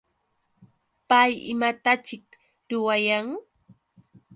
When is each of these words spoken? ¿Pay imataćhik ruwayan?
¿Pay 1.09 1.31
imataćhik 1.53 2.25
ruwayan? 2.69 3.27